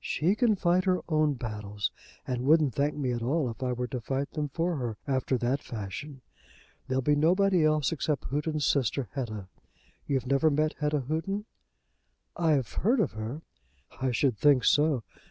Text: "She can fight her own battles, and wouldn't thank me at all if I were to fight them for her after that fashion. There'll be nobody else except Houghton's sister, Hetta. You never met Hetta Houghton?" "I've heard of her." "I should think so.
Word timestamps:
"She 0.00 0.34
can 0.34 0.56
fight 0.56 0.84
her 0.84 1.02
own 1.10 1.34
battles, 1.34 1.90
and 2.26 2.46
wouldn't 2.46 2.74
thank 2.74 2.96
me 2.96 3.12
at 3.12 3.20
all 3.20 3.50
if 3.50 3.62
I 3.62 3.72
were 3.74 3.86
to 3.88 4.00
fight 4.00 4.30
them 4.30 4.48
for 4.48 4.76
her 4.76 4.96
after 5.06 5.36
that 5.36 5.60
fashion. 5.60 6.22
There'll 6.88 7.02
be 7.02 7.14
nobody 7.14 7.66
else 7.66 7.92
except 7.92 8.24
Houghton's 8.30 8.64
sister, 8.64 9.10
Hetta. 9.12 9.46
You 10.06 10.18
never 10.24 10.48
met 10.48 10.72
Hetta 10.78 11.00
Houghton?" 11.02 11.44
"I've 12.34 12.72
heard 12.72 12.98
of 12.98 13.12
her." 13.12 13.42
"I 14.00 14.10
should 14.10 14.38
think 14.38 14.64
so. 14.64 15.02